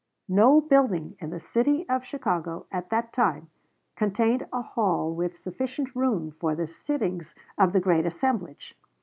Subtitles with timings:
[0.29, 3.51] No building in the city of Chicago at that time
[3.95, 8.75] contained a hall with sufficient room for the sittings of the great assemblage.